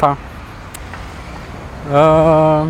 Tá. 0.00 0.16
Ah, 1.92 2.66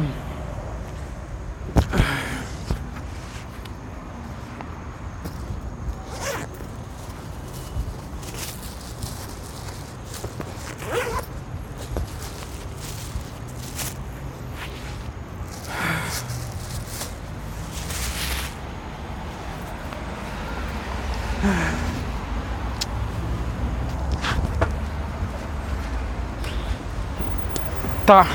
Tá. 28.11 28.27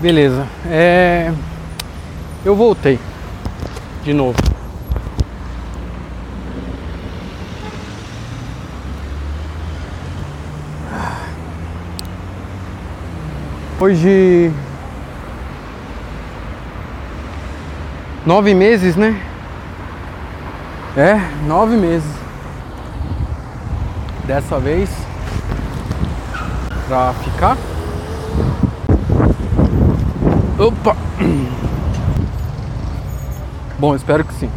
Beleza. 0.00 0.46
É. 0.64 1.30
Eu 2.42 2.56
voltei. 2.56 2.98
De 4.02 4.14
novo. 4.14 4.38
Hoje. 13.78 14.50
Nove 18.24 18.54
meses, 18.54 18.96
né? 18.96 19.20
É, 20.96 21.20
nove 21.46 21.76
meses. 21.76 22.10
Dessa 24.24 24.58
vez. 24.58 24.88
Pra 26.88 27.12
ficar. 27.22 27.71
Opa! 30.62 30.96
Bom, 33.80 33.96
espero 33.96 34.24
que 34.24 34.32
sim. 34.34 34.48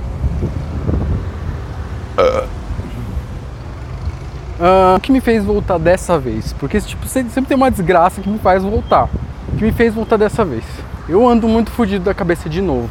Ah, 4.60 4.96
o 4.96 5.00
que 5.00 5.12
me 5.12 5.20
fez 5.20 5.44
voltar 5.44 5.80
dessa 5.80 6.20
vez? 6.20 6.54
Porque 6.54 6.80
tipo, 6.80 7.08
sempre 7.08 7.42
tem 7.46 7.58
uma 7.58 7.72
desgraça 7.72 8.22
que 8.22 8.30
me 8.30 8.38
faz 8.38 8.62
voltar. 8.62 9.10
O 9.52 9.58
que 9.58 9.64
me 9.66 9.72
fez 9.72 9.96
voltar 9.96 10.18
dessa 10.18 10.46
vez? 10.46 10.64
Eu 11.10 11.28
ando 11.28 11.48
muito 11.48 11.72
fudido 11.72 12.06
da 12.06 12.14
cabeça 12.14 12.48
de 12.48 12.62
novo. 12.62 12.90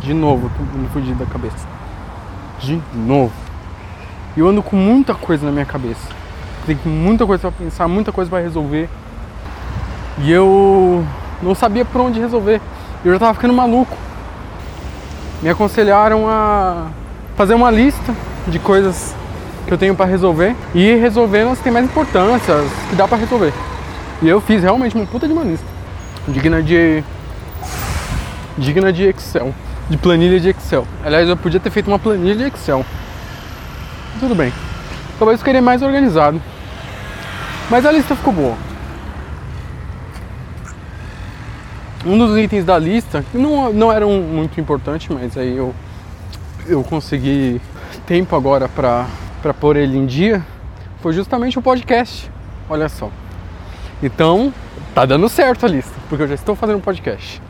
De 0.00 0.12
novo, 0.12 0.50
ando 0.76 0.88
fudido 0.90 1.24
da 1.24 1.26
cabeça. 1.26 1.66
De 2.60 2.78
novo. 2.94 3.32
Eu 4.36 4.46
ando 4.46 4.62
com 4.62 4.76
muita 4.76 5.14
coisa 5.14 5.46
na 5.46 5.52
minha 5.52 5.64
cabeça. 5.64 6.08
Tem 6.66 6.76
muita 6.84 7.24
coisa 7.24 7.40
pra 7.40 7.52
pensar, 7.52 7.88
muita 7.88 8.12
coisa 8.12 8.28
pra 8.28 8.40
resolver. 8.40 8.90
E 10.18 10.30
eu 10.30 11.04
não 11.44 11.54
sabia 11.54 11.84
por 11.84 12.00
onde 12.00 12.18
resolver. 12.18 12.60
Eu 13.04 13.12
já 13.12 13.18
tava 13.18 13.34
ficando 13.34 13.52
maluco. 13.52 13.96
Me 15.42 15.48
aconselharam 15.48 16.28
a 16.28 16.86
fazer 17.36 17.54
uma 17.54 17.70
lista 17.70 18.14
de 18.48 18.58
coisas 18.58 19.14
que 19.66 19.72
eu 19.72 19.78
tenho 19.78 19.94
para 19.94 20.06
resolver 20.06 20.54
e 20.74 20.94
resolvendo 20.94 21.50
as 21.50 21.58
que 21.58 21.64
tem 21.64 21.72
mais 21.72 21.84
importância, 21.84 22.54
as 22.54 22.88
que 22.88 22.96
dá 22.96 23.06
para 23.06 23.18
resolver. 23.18 23.52
E 24.22 24.28
eu 24.28 24.40
fiz 24.40 24.62
realmente 24.62 24.94
uma 24.96 25.06
puta 25.06 25.26
de 25.26 25.32
uma 25.32 25.42
lista. 25.44 25.66
Digna 26.28 26.62
de. 26.62 27.04
Digna 28.56 28.92
de 28.92 29.04
Excel. 29.04 29.54
De 29.90 29.98
planilha 29.98 30.40
de 30.40 30.48
Excel. 30.48 30.86
Aliás, 31.04 31.28
eu 31.28 31.36
podia 31.36 31.60
ter 31.60 31.70
feito 31.70 31.88
uma 31.88 31.98
planilha 31.98 32.34
de 32.34 32.44
Excel. 32.44 32.84
Tudo 34.18 34.34
bem. 34.34 34.52
Talvez 35.18 35.34
eu 35.34 35.38
ficaria 35.38 35.60
mais 35.60 35.82
organizado. 35.82 36.40
Mas 37.68 37.84
a 37.84 37.92
lista 37.92 38.16
ficou 38.16 38.32
boa. 38.32 38.56
Um 42.06 42.18
dos 42.18 42.36
itens 42.36 42.64
da 42.64 42.78
lista, 42.78 43.24
que 43.30 43.38
não, 43.38 43.72
não 43.72 43.92
era 43.92 44.06
um, 44.06 44.20
muito 44.20 44.60
importante, 44.60 45.12
mas 45.12 45.36
aí 45.38 45.56
eu, 45.56 45.74
eu 46.66 46.84
consegui 46.84 47.60
tempo 48.06 48.36
agora 48.36 48.68
para 48.68 49.54
pôr 49.54 49.76
ele 49.76 49.96
em 49.96 50.04
dia, 50.04 50.44
foi 51.00 51.12
justamente 51.12 51.58
o 51.58 51.62
podcast. 51.62 52.30
Olha 52.68 52.88
só. 52.88 53.10
Então, 54.02 54.52
tá 54.94 55.06
dando 55.06 55.28
certo 55.28 55.64
a 55.64 55.68
lista, 55.68 55.94
porque 56.08 56.24
eu 56.24 56.28
já 56.28 56.34
estou 56.34 56.54
fazendo 56.54 56.76
um 56.76 56.80
podcast. 56.80 57.40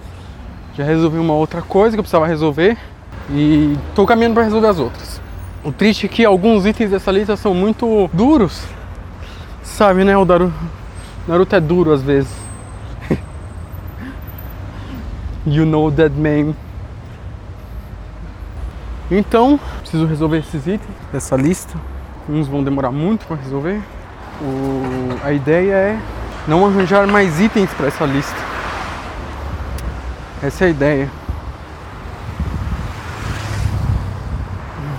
Já 0.77 0.85
resolvi 0.85 1.19
uma 1.19 1.35
outra 1.35 1.63
coisa 1.63 1.97
que 1.97 2.01
eu 2.01 2.05
precisava 2.05 2.27
resolver 2.27 2.77
e 3.31 3.77
estou 3.89 4.07
caminhando 4.07 4.35
para 4.35 4.45
resolver 4.45 4.69
as 4.69 4.79
outras. 4.79 5.21
O 5.65 5.73
triste 5.73 6.07
é 6.07 6.09
que 6.09 6.25
alguns 6.25 6.67
itens 6.67 6.91
dessa 6.91 7.11
lista 7.11 7.37
são 7.37 7.55
muito 7.55 8.09
duros. 8.13 8.63
Sabe, 9.63 10.05
né? 10.05 10.17
O 10.17 10.25
Naruto, 10.25 10.53
Naruto 11.27 11.57
é 11.57 11.61
duro 11.61 11.93
às 11.93 12.03
vezes. 12.03 12.44
You 15.47 15.67
know 15.67 15.91
that 15.93 16.15
man. 16.15 16.55
Então, 19.11 19.61
preciso 19.81 20.07
resolver 20.07 20.39
esses 20.39 20.67
itens 20.67 20.97
dessa 21.13 21.37
lista. 21.37 21.79
Uns 22.27 22.49
vão 22.49 22.65
demorar 22.65 22.91
muito 22.91 23.27
para 23.27 23.37
resolver. 23.37 23.79
O... 24.41 25.19
A 25.23 25.33
ideia 25.33 25.75
é 25.75 25.99
não 26.49 26.65
arranjar 26.65 27.07
mais 27.07 27.39
itens 27.41 27.71
para 27.75 27.89
essa 27.89 28.07
lista. 28.07 28.37
Essa 30.43 30.65
é 30.65 30.67
a 30.69 30.71
ideia. 30.71 31.11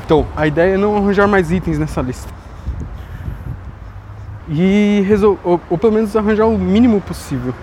Então, 0.06 0.28
a 0.36 0.46
ideia 0.46 0.76
é 0.76 0.78
não 0.78 0.96
arranjar 0.96 1.28
mais 1.28 1.52
itens 1.52 1.80
nessa 1.80 2.02
lista. 2.02 2.32
E 4.48 5.04
resol... 5.08 5.40
ou, 5.44 5.60
ou 5.68 5.78
pelo 5.80 5.94
menos 5.94 6.16
arranjar 6.16 6.46
o 6.46 6.56
mínimo 6.56 7.02
possível. 7.02 7.56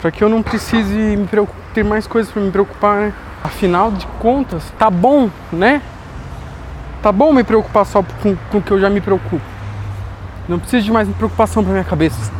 Para 0.00 0.12
que 0.12 0.22
eu 0.22 0.28
não 0.28 0.40
precise 0.40 1.16
me 1.16 1.26
preocupar 1.26 1.63
ter 1.74 1.84
mais 1.84 2.06
coisas 2.06 2.32
para 2.32 2.40
me 2.40 2.50
preocupar, 2.50 2.96
né? 2.96 3.12
Afinal 3.42 3.90
de 3.90 4.06
contas, 4.18 4.72
tá 4.78 4.88
bom, 4.88 5.28
né? 5.52 5.82
Tá 7.02 7.12
bom 7.12 7.32
me 7.32 7.44
preocupar 7.44 7.84
só 7.84 8.02
com, 8.22 8.34
com 8.50 8.58
o 8.58 8.62
que 8.62 8.70
eu 8.70 8.80
já 8.80 8.88
me 8.88 9.00
preocupo. 9.00 9.44
Não 10.48 10.58
preciso 10.58 10.84
de 10.84 10.92
mais 10.92 11.08
preocupação 11.08 11.62
para 11.62 11.72
minha 11.72 11.84
cabeça. 11.84 12.32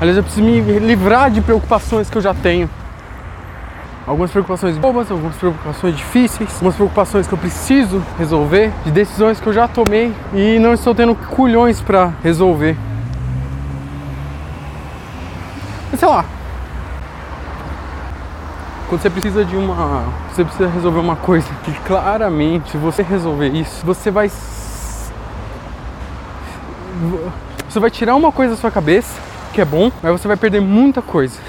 Aliás, 0.00 0.16
eu 0.16 0.22
preciso 0.22 0.44
me 0.44 0.60
livrar 0.80 1.30
de 1.30 1.40
preocupações 1.40 2.10
que 2.10 2.18
eu 2.18 2.22
já 2.22 2.34
tenho. 2.34 2.68
Algumas 4.06 4.30
preocupações 4.30 4.76
bobas, 4.76 5.10
algumas 5.10 5.36
preocupações 5.36 5.96
difíceis, 5.96 6.50
algumas 6.54 6.74
preocupações 6.74 7.26
que 7.26 7.32
eu 7.32 7.38
preciso 7.38 8.02
resolver, 8.18 8.70
de 8.84 8.90
decisões 8.90 9.40
que 9.40 9.46
eu 9.46 9.52
já 9.52 9.66
tomei 9.66 10.12
e 10.34 10.58
não 10.58 10.74
estou 10.74 10.94
tendo 10.94 11.14
culhões 11.14 11.80
para 11.80 12.12
resolver. 12.22 12.76
Mas 15.90 16.00
sei 16.00 16.08
lá, 16.08 16.24
quando 18.94 19.02
você 19.02 19.10
precisa 19.10 19.44
de 19.44 19.56
uma. 19.56 20.04
Você 20.30 20.44
precisa 20.44 20.68
resolver 20.68 21.00
uma 21.00 21.16
coisa 21.16 21.48
que 21.64 21.72
claramente, 21.80 22.70
se 22.70 22.76
você 22.76 23.02
resolver 23.02 23.48
isso, 23.48 23.84
você 23.84 24.08
vai. 24.10 24.30
Você 27.68 27.80
vai 27.80 27.90
tirar 27.90 28.14
uma 28.14 28.30
coisa 28.30 28.54
da 28.54 28.60
sua 28.60 28.70
cabeça, 28.70 29.20
que 29.52 29.60
é 29.60 29.64
bom, 29.64 29.90
mas 30.00 30.12
você 30.12 30.28
vai 30.28 30.36
perder 30.36 30.60
muita 30.60 31.02
coisa. 31.02 31.40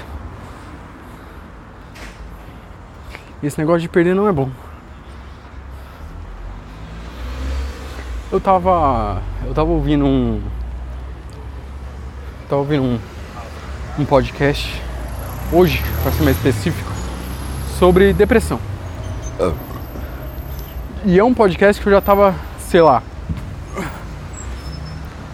Esse 3.40 3.58
negócio 3.58 3.82
de 3.82 3.88
perder 3.88 4.14
não 4.14 4.26
é 4.26 4.32
bom. 4.32 4.50
Eu 8.32 8.40
tava. 8.40 9.22
Eu 9.46 9.54
tava 9.54 9.70
ouvindo 9.70 10.04
um. 10.04 10.42
Tava 12.48 12.62
ouvindo 12.62 12.82
um, 12.82 12.98
um 14.00 14.04
podcast 14.04 14.82
hoje, 15.52 15.80
para 16.02 16.10
ser 16.10 16.24
mais 16.24 16.36
específico, 16.36 16.95
sobre 17.78 18.12
depressão. 18.12 18.58
E 21.04 21.18
é 21.18 21.24
um 21.24 21.34
podcast 21.34 21.80
que 21.80 21.88
eu 21.88 21.92
já 21.92 22.00
tava, 22.00 22.34
sei 22.58 22.80
lá, 22.80 23.02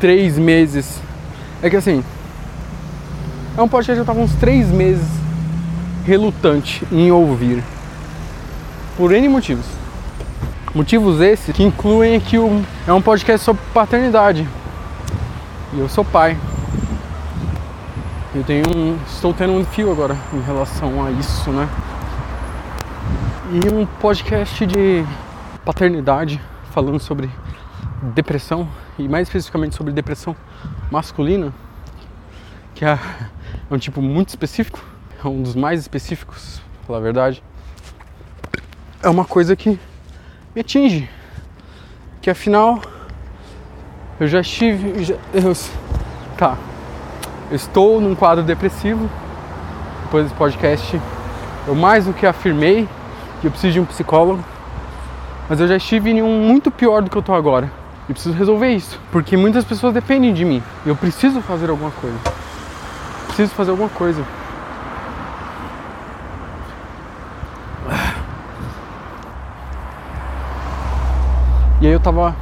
três 0.00 0.38
meses. 0.38 1.00
É 1.62 1.70
que 1.70 1.76
assim, 1.76 2.04
é 3.56 3.62
um 3.62 3.68
podcast 3.68 3.94
que 3.94 4.00
eu 4.00 4.14
tava 4.14 4.20
uns 4.20 4.34
três 4.34 4.68
meses 4.68 5.06
relutante 6.04 6.84
em 6.90 7.10
ouvir. 7.12 7.62
Por 8.96 9.12
N 9.12 9.28
motivos. 9.28 9.66
Motivos 10.74 11.20
esses 11.20 11.54
que 11.54 11.62
incluem 11.62 12.18
que 12.18 12.38
o, 12.38 12.62
é 12.86 12.92
um 12.92 13.00
podcast 13.00 13.44
sobre 13.44 13.62
paternidade. 13.72 14.48
E 15.72 15.78
eu 15.78 15.88
sou 15.88 16.04
pai. 16.04 16.36
Eu 18.34 18.42
tenho 18.42 18.64
um. 18.74 18.96
Estou 19.06 19.32
tendo 19.32 19.52
um 19.52 19.64
fio 19.64 19.90
agora 19.90 20.16
em 20.32 20.40
relação 20.40 21.04
a 21.04 21.10
isso, 21.10 21.50
né? 21.50 21.68
E 23.52 23.68
um 23.68 23.84
podcast 23.84 24.64
de 24.64 25.04
paternidade 25.62 26.40
falando 26.70 26.98
sobre 26.98 27.28
depressão 28.14 28.66
e 28.98 29.06
mais 29.06 29.28
especificamente 29.28 29.76
sobre 29.76 29.92
depressão 29.92 30.34
masculina, 30.90 31.52
que 32.74 32.82
é, 32.82 32.98
um 33.70 33.76
tipo 33.76 34.00
muito 34.00 34.30
específico, 34.30 34.82
é 35.22 35.28
um 35.28 35.42
dos 35.42 35.54
mais 35.54 35.80
específicos, 35.80 36.62
pra 36.78 36.86
falar 36.86 36.98
a 37.00 37.02
verdade. 37.02 37.44
É 39.02 39.08
uma 39.10 39.26
coisa 39.26 39.54
que 39.54 39.78
me 40.54 40.62
atinge, 40.62 41.10
que 42.22 42.30
afinal 42.30 42.80
eu 44.18 44.28
já 44.28 44.40
estive, 44.40 45.04
já, 45.04 45.16
eu, 45.34 45.54
tá, 46.38 46.56
Eu 47.50 47.56
estou 47.56 48.00
num 48.00 48.14
quadro 48.14 48.42
depressivo. 48.42 49.10
Depois 50.04 50.24
desse 50.24 50.36
podcast, 50.36 50.98
eu 51.66 51.74
mais 51.74 52.06
do 52.06 52.14
que 52.14 52.24
afirmei 52.24 52.88
eu 53.46 53.50
preciso 53.50 53.72
de 53.72 53.80
um 53.80 53.84
psicólogo. 53.84 54.42
Mas 55.48 55.60
eu 55.60 55.68
já 55.68 55.76
estive 55.76 56.10
em 56.10 56.22
um 56.22 56.40
muito 56.46 56.70
pior 56.70 57.02
do 57.02 57.10
que 57.10 57.16
eu 57.16 57.20
estou 57.20 57.34
agora. 57.34 57.70
E 58.08 58.12
preciso 58.12 58.34
resolver 58.36 58.70
isso. 58.70 58.98
Porque 59.10 59.36
muitas 59.36 59.64
pessoas 59.64 59.92
dependem 59.92 60.32
de 60.32 60.44
mim. 60.44 60.62
Eu 60.86 60.96
preciso 60.96 61.40
fazer 61.40 61.70
alguma 61.70 61.90
coisa. 61.90 62.16
Preciso 63.26 63.52
fazer 63.54 63.70
alguma 63.70 63.88
coisa. 63.88 64.24
E 71.80 71.86
aí 71.86 71.92
eu 71.92 71.98
tava 71.98 72.36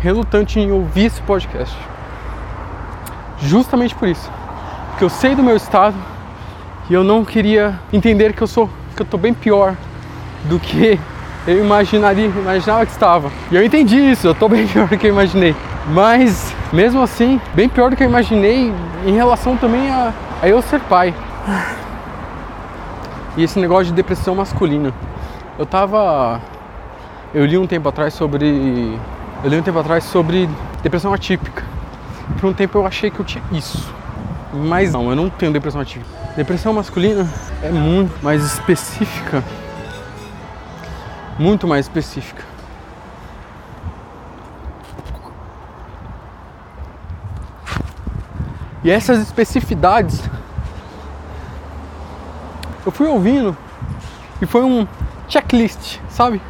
relutante 0.00 0.58
em 0.58 0.72
ouvir 0.72 1.04
esse 1.04 1.20
podcast. 1.22 1.76
Justamente 3.38 3.94
por 3.94 4.08
isso. 4.08 4.30
Porque 4.90 5.04
eu 5.04 5.10
sei 5.10 5.34
do 5.34 5.42
meu 5.42 5.56
estado 5.56 5.96
e 6.88 6.94
eu 6.94 7.04
não 7.04 7.24
queria 7.24 7.78
entender 7.92 8.32
que 8.32 8.42
eu 8.42 8.46
sou 8.46 8.70
que 8.96 9.02
eu 9.02 9.06
tô 9.06 9.18
bem 9.18 9.34
pior 9.34 9.76
do 10.44 10.58
que 10.58 10.98
eu 11.46 11.58
imaginaria, 11.64 12.26
imaginava 12.26 12.86
que 12.86 12.92
estava. 12.92 13.30
E 13.50 13.56
eu 13.56 13.64
entendi 13.64 13.96
isso, 13.96 14.26
eu 14.26 14.34
tô 14.34 14.48
bem 14.48 14.66
pior 14.68 14.88
do 14.88 14.96
que 14.96 15.06
eu 15.06 15.10
imaginei. 15.10 15.54
Mas 15.88 16.54
mesmo 16.72 17.02
assim, 17.02 17.40
bem 17.54 17.68
pior 17.68 17.90
do 17.90 17.96
que 17.96 18.02
eu 18.02 18.08
imaginei 18.08 18.72
em 19.06 19.12
relação 19.12 19.56
também 19.56 19.90
a, 19.90 20.12
a 20.42 20.48
eu 20.48 20.62
ser 20.62 20.80
pai. 20.80 21.14
E 23.36 23.42
esse 23.42 23.58
negócio 23.58 23.86
de 23.86 23.92
depressão 23.92 24.34
masculina. 24.34 24.94
Eu 25.58 25.66
tava 25.66 26.40
eu 27.34 27.44
li 27.44 27.58
um 27.58 27.66
tempo 27.66 27.88
atrás 27.88 28.14
sobre. 28.14 28.96
Eu 29.42 29.50
li 29.50 29.58
um 29.58 29.62
tempo 29.62 29.80
atrás 29.80 30.04
sobre 30.04 30.48
depressão 30.84 31.12
atípica. 31.12 31.64
Por 32.38 32.48
um 32.48 32.52
tempo 32.52 32.78
eu 32.78 32.86
achei 32.86 33.10
que 33.10 33.18
eu 33.18 33.24
tinha 33.24 33.42
isso. 33.50 33.92
Mas 34.52 34.92
não, 34.92 35.10
eu 35.10 35.16
não 35.16 35.28
tenho 35.28 35.52
depressão 35.52 35.80
atípica. 35.80 36.08
Depressão 36.36 36.72
masculina 36.72 37.28
é 37.60 37.70
muito 37.70 38.22
mais 38.22 38.44
específica. 38.44 39.42
Muito 41.38 41.66
mais 41.66 41.86
específica. 41.86 42.44
E 48.84 48.90
essas 48.90 49.18
especificidades 49.18 50.22
eu 52.84 52.92
fui 52.92 53.06
ouvindo 53.06 53.56
e 54.42 54.46
foi 54.46 54.62
um 54.62 54.86
checklist, 55.26 55.98
sabe? 56.10 56.40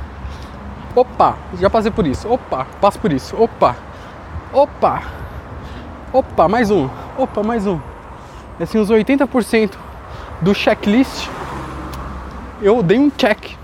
Opa, 0.97 1.37
já 1.59 1.71
passei 1.71 1.91
por 1.91 2.07
isso. 2.07 2.29
Opa, 2.29 2.67
passo 2.81 2.99
por 2.99 3.13
isso. 3.13 3.37
Opa, 3.41 3.77
opa, 4.53 5.03
opa, 6.13 6.49
mais 6.49 6.71
um. 6.71 6.89
Opa, 7.17 7.43
mais 7.43 7.67
um. 7.67 7.81
Assim, 8.61 8.79
uns 8.79 8.91
80% 8.91 9.73
do 10.41 10.55
checklist 10.55 11.29
eu 12.61 12.83
dei 12.83 12.99
um 12.99 13.11
check. 13.11 13.57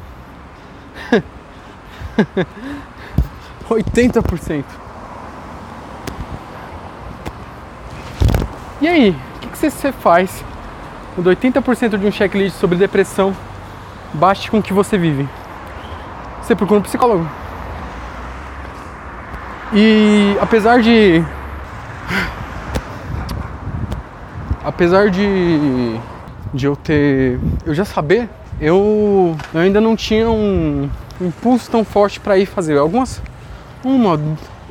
80%. 3.69 4.64
E 8.81 8.88
aí, 8.88 9.11
o 9.11 9.38
que, 9.40 9.49
que 9.49 9.58
você 9.58 9.93
faz 9.93 10.43
quando 11.14 11.31
80% 11.31 11.99
de 11.99 12.06
um 12.06 12.11
checklist 12.11 12.56
sobre 12.56 12.78
depressão 12.78 13.37
bate 14.14 14.50
com 14.50 14.58
o 14.58 14.62
que 14.62 14.72
você 14.72 14.96
vive? 14.96 15.28
você 16.50 16.56
procura 16.56 16.81
um 16.81 16.82
psicólogo. 16.82 17.28
E 19.72 20.37
apesar 20.40 20.82
de. 20.82 21.25
Apesar 24.64 25.11
de. 25.11 25.96
de 26.52 26.67
eu 26.67 26.75
ter. 26.75 27.38
eu 27.64 27.72
já 27.72 27.84
saber, 27.84 28.28
eu, 28.61 29.37
eu 29.55 29.61
ainda 29.61 29.81
não 29.81 29.94
tinha 29.94 30.28
um, 30.28 30.90
um 31.20 31.26
impulso 31.26 31.70
tão 31.70 31.84
forte 31.84 32.19
para 32.20 32.38
ir 32.38 32.46
fazer. 32.46 32.78
Algumas. 32.78 33.20
uma 33.84 34.20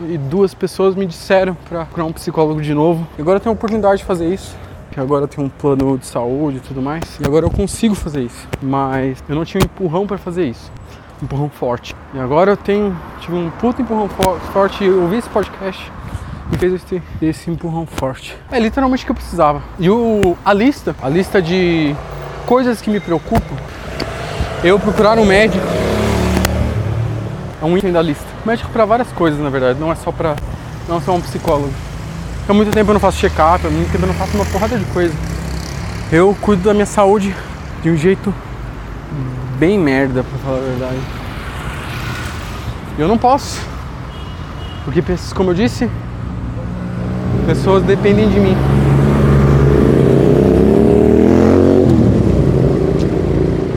e 0.07 0.17
duas 0.17 0.53
pessoas 0.53 0.95
me 0.95 1.05
disseram 1.05 1.57
para 1.67 1.85
procurar 1.85 2.05
um 2.05 2.13
psicólogo 2.13 2.61
de 2.61 2.73
novo. 2.73 3.05
E 3.17 3.21
agora 3.21 3.37
eu 3.37 3.41
tenho 3.41 3.51
a 3.51 3.55
oportunidade 3.55 3.99
de 3.99 4.05
fazer 4.05 4.33
isso 4.33 4.55
que 4.91 4.99
agora 4.99 5.25
eu 5.25 5.27
tenho 5.27 5.45
um 5.45 5.49
plano 5.49 5.97
de 5.97 6.05
saúde 6.05 6.57
e 6.57 6.59
tudo 6.61 6.81
mais, 6.81 7.03
e 7.19 7.23
agora 7.23 7.45
eu 7.45 7.51
consigo 7.51 7.93
fazer 7.93 8.23
isso, 8.23 8.47
mas 8.59 9.23
eu 9.29 9.35
não 9.35 9.45
tinha 9.45 9.61
um 9.61 9.65
empurrão 9.65 10.07
para 10.07 10.17
fazer 10.17 10.47
isso 10.47 10.71
empurrão 11.21 11.49
forte. 11.49 11.95
E 12.13 12.19
agora 12.19 12.51
eu 12.51 12.57
tenho, 12.57 12.97
tive 13.19 13.35
um 13.35 13.49
puto 13.49 13.81
empurrão 13.81 14.09
forte, 14.53 14.83
eu 14.83 15.01
ouvi 15.01 15.17
esse 15.17 15.29
podcast 15.29 15.91
e 16.51 16.57
fez 16.57 16.73
esse, 16.73 17.01
esse 17.21 17.51
empurrão 17.51 17.85
forte. 17.85 18.35
É 18.51 18.59
literalmente 18.59 19.03
o 19.03 19.05
que 19.05 19.11
eu 19.11 19.15
precisava. 19.15 19.61
E 19.77 19.89
o, 19.89 20.37
a 20.43 20.53
lista, 20.53 20.95
a 21.01 21.09
lista 21.09 21.41
de 21.41 21.95
coisas 22.45 22.81
que 22.81 22.89
me 22.89 22.99
preocupam, 22.99 23.55
eu 24.63 24.79
procurar 24.79 25.17
um 25.19 25.25
médico 25.25 25.65
é 27.61 27.65
um 27.65 27.77
item 27.77 27.91
da 27.91 28.01
lista. 28.01 28.25
Médico 28.45 28.69
para 28.69 28.85
várias 28.85 29.11
coisas, 29.11 29.39
na 29.39 29.49
verdade, 29.49 29.79
não 29.79 29.91
é 29.91 29.95
só 29.95 30.11
para 30.11 30.35
não 30.87 30.97
é 30.97 31.01
só 31.01 31.13
um 31.13 31.21
psicólogo. 31.21 31.73
Há 32.47 32.53
muito 32.53 32.71
tempo 32.71 32.89
eu 32.89 32.93
não 32.93 32.99
faço 32.99 33.19
check-up, 33.19 33.65
há 33.65 33.69
muito 33.69 33.91
tempo 33.91 34.03
eu 34.03 34.07
não 34.07 34.15
faço 34.15 34.35
uma 34.35 34.45
porrada 34.45 34.77
de 34.77 34.85
coisa. 34.85 35.13
Eu 36.11 36.35
cuido 36.41 36.63
da 36.63 36.73
minha 36.73 36.85
saúde 36.85 37.35
de 37.83 37.91
um 37.91 37.95
jeito 37.95 38.33
bem 39.59 39.77
merda, 39.77 40.23
pra 40.23 40.39
falar 40.39 40.57
a 40.57 40.61
verdade. 40.61 40.97
Eu 42.97 43.07
não 43.07 43.17
posso. 43.17 43.61
Porque, 44.83 45.03
como 45.35 45.51
eu 45.51 45.53
disse, 45.53 45.89
pessoas 47.45 47.83
dependem 47.83 48.27
de 48.29 48.39
mim. 48.39 48.57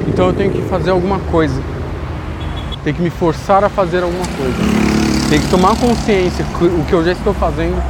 Então 0.09 0.29
eu 0.29 0.33
tenho 0.33 0.51
que 0.51 0.63
fazer 0.63 0.91
alguma 0.91 1.19
coisa. 1.31 1.72
Tenho 2.85 2.97
que 2.97 3.03
me 3.03 3.11
forçar 3.11 3.63
a 3.63 3.69
fazer 3.69 4.03
alguma 4.03 4.27
coisa. 4.27 4.59
Tenho 5.29 5.43
que 5.43 5.49
tomar 5.49 5.77
consciência 5.77 6.45
o 6.45 6.85
que 6.85 6.93
eu 6.93 7.05
já 7.05 7.13
estou 7.13 7.33
fazendo 7.33 7.83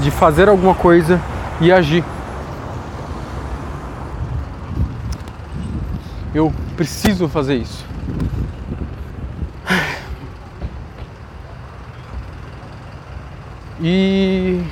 de 0.00 0.10
fazer 0.10 0.48
alguma 0.48 0.74
coisa 0.74 1.20
e 1.60 1.72
agir. 1.72 2.04
Eu 6.34 6.52
preciso 6.76 7.28
fazer 7.28 7.56
isso. 7.56 7.84
E 13.80 14.62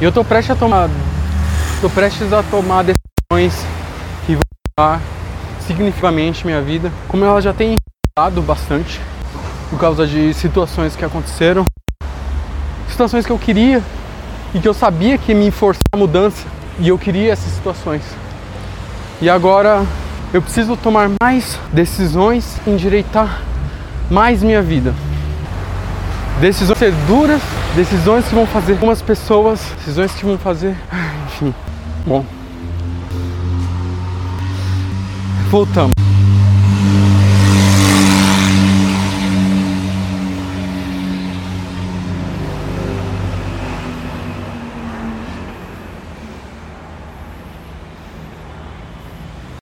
eu 0.00 0.08
estou 0.08 0.24
prestes 0.24 0.50
a 0.50 0.56
tomar 0.56 0.90
tô 1.80 1.88
prestes 1.88 2.32
a 2.32 2.42
tomar 2.42 2.82
decisões 2.82 3.01
que 4.26 4.34
vão 4.34 4.42
mudar 4.78 5.00
significativamente 5.66 6.44
minha 6.44 6.60
vida, 6.60 6.92
como 7.08 7.24
ela 7.24 7.40
já 7.40 7.52
tem 7.52 7.76
mudado 8.14 8.42
bastante 8.42 9.00
por 9.70 9.78
causa 9.78 10.06
de 10.06 10.34
situações 10.34 10.94
que 10.94 11.02
aconteceram, 11.02 11.64
situações 12.90 13.24
que 13.24 13.32
eu 13.32 13.38
queria 13.38 13.82
e 14.54 14.58
que 14.60 14.68
eu 14.68 14.74
sabia 14.74 15.16
que 15.16 15.32
me 15.32 15.50
forçar 15.50 15.80
a 15.92 15.96
mudança 15.96 16.46
e 16.78 16.88
eu 16.88 16.98
queria 16.98 17.32
essas 17.32 17.52
situações. 17.52 18.02
E 19.20 19.30
agora 19.30 19.82
eu 20.34 20.42
preciso 20.42 20.76
tomar 20.76 21.10
mais 21.22 21.58
decisões, 21.72 22.60
endireitar 22.66 23.40
mais 24.10 24.42
minha 24.42 24.60
vida. 24.60 24.94
Decisões 26.38 26.78
ser 26.78 26.92
duras, 27.06 27.40
decisões 27.74 28.26
que 28.26 28.34
vão 28.34 28.46
fazer 28.46 28.72
algumas 28.72 29.00
pessoas, 29.00 29.60
decisões 29.78 30.12
que 30.12 30.26
vão 30.26 30.36
fazer, 30.36 30.76
enfim. 31.28 31.54
Bom. 32.06 32.41
Voltamos. 35.52 36.01